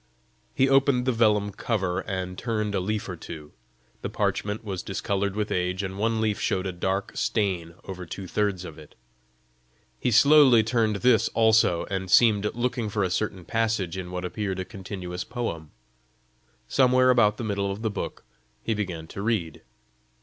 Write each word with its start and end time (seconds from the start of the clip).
He 0.55 0.67
opened 0.67 1.05
the 1.05 1.11
vellum 1.11 1.51
cover, 1.51 1.99
and 1.99 2.35
turned 2.35 2.73
a 2.73 2.79
leaf 2.79 3.07
or 3.07 3.15
two. 3.15 3.51
The 4.01 4.09
parchment 4.09 4.63
was 4.63 4.81
discoloured 4.81 5.35
with 5.35 5.51
age, 5.51 5.83
and 5.83 5.95
one 5.99 6.19
leaf 6.19 6.39
showed 6.39 6.65
a 6.65 6.71
dark 6.71 7.11
stain 7.15 7.75
over 7.83 8.03
two 8.07 8.25
thirds 8.25 8.65
of 8.65 8.79
it. 8.79 8.95
He 9.99 10.09
slowly 10.09 10.63
turned 10.63 10.95
this 10.95 11.27
also, 11.35 11.85
and 11.91 12.09
seemed 12.09 12.49
looking 12.55 12.89
for 12.89 13.03
a 13.03 13.11
certain 13.11 13.45
passage 13.45 13.95
in 13.95 14.09
what 14.09 14.25
appeared 14.25 14.57
a 14.59 14.65
continuous 14.65 15.23
poem. 15.23 15.69
Somewhere 16.67 17.11
about 17.11 17.37
the 17.37 17.43
middle 17.43 17.71
of 17.71 17.83
the 17.83 17.91
book 17.91 18.23
he 18.63 18.73
began 18.73 19.05
to 19.05 19.21
read. 19.21 19.61